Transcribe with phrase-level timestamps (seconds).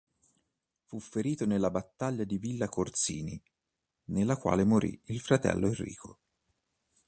[0.85, 3.39] Fu ferito nella battaglia di Villa Corsini,
[4.05, 6.19] nella quale morì il fratello Enrico.